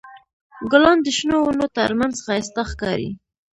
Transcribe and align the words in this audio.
ګلان 0.71 0.97
د 1.03 1.07
شنو 1.17 1.37
ونو 1.43 1.67
تر 1.77 1.91
منځ 1.99 2.15
ښایسته 2.25 2.61
ښکاري. 2.71 3.11